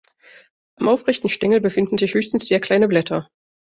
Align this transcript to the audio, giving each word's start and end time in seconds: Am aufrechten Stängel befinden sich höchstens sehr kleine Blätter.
Am 0.77 0.87
aufrechten 0.89 1.29
Stängel 1.29 1.61
befinden 1.61 1.99
sich 1.99 2.15
höchstens 2.15 2.47
sehr 2.47 2.59
kleine 2.59 2.87
Blätter. 2.87 3.29